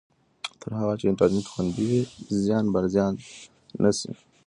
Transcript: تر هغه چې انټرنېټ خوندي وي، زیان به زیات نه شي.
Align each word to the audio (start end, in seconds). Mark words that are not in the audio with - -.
تر 0.61 0.71
هغه 0.79 0.93
چې 0.99 1.05
انټرنېټ 1.07 1.45
خوندي 1.53 1.83
وي، 1.89 2.01
زیان 2.43 2.65
به 2.73 2.79
زیات 2.93 3.15
نه 3.83 3.91
شي. 3.97 4.11